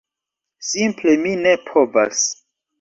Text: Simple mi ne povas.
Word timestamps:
Simple 0.69 1.15
mi 1.27 1.35
ne 1.45 1.55
povas. 1.71 2.27